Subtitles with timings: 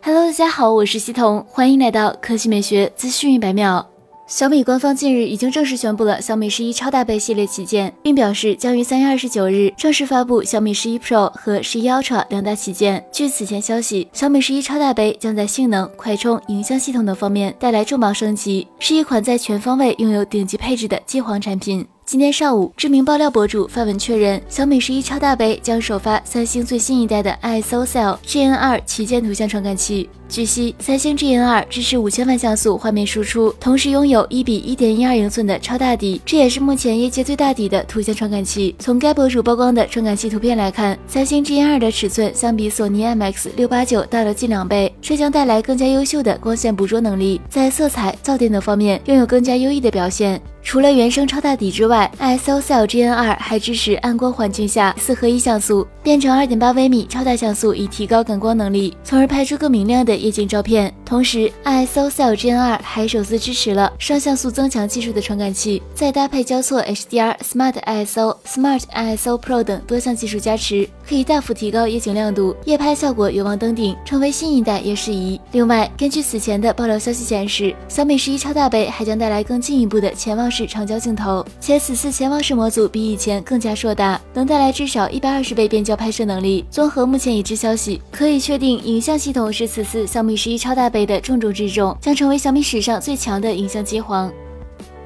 [0.00, 3.84] Hello，大家好，我是西彤，欢迎来到科技美学资讯一百秒。
[4.28, 13.04] 小米官方近日已经正式宣布了小米十一超大杯系列旗舰，并表示将于三月二十九日正式发布小米十一 Pro 和十一 Ultra 两大旗舰。
[13.10, 21.84] 据此前消息，小米十一超大杯将在性能、快充、影像系统等方面带来重磅升级，是一款在全方位拥有顶级配置的机皇产品。
[22.08, 30.08] 今天上午，知名爆料博主发文确认，小米十一超大杯将首发三星最新一代的 ISOCELL GN2 旗舰图像传感器。
[30.26, 38.74] 据悉，三星 GN2 支持五千万像素画面输出，同时拥有一比一点一二英寸的超大底，这也是目前业界最大底的图像传感器。
[38.78, 50.40] 从该博主曝光的传感器图片来看，三星 GN2 的尺寸相比索尼 IMX 六八九大了近两倍，这将带来更加优秀的光线捕捉能力，在色彩、噪点等方面拥有更加优异的表现。
[50.68, 60.94] 除了原生超大底之外，ISOCELL GN2 还支持暗光环境下四合一像素，变成二点八微米超大像素，以提高感光能力，从而拍出更明亮的夜景照片。
[61.06, 75.40] 同时，ISOCELL GN2 还首次支持了双像素增强技术的传感器，再搭配交错 HDR、Smart ISO、Smart ISO Pro 等多项技术加持，可以大幅提高夜景亮度，夜拍效果有望登顶，成为新一代夜视仪。
[75.52, 80.66] 另外，根据此前的爆料消息显示，小米十一超大杯还将带来更进一步的潜望式。
[80.66, 86.66] 长焦镜头，且此次潜望式模组比以前更加硕大，能带来至少一百二十倍变焦拍摄能力。
[86.70, 94.30] 综合目前已知消息，可以确定影像系统是此次小米十一超大杯的重中之重，将成为小米史上最强的影像机皇。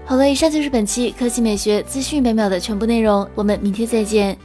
[0.04, 4.36] 好了，以上就是本期科技美学资讯百秒的全部内容，我们明天再见。